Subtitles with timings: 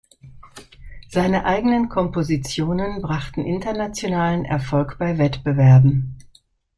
[1.09, 6.17] Seine eigenen Kompositionen brachten internationalen Erfolg bei Wettbewerben.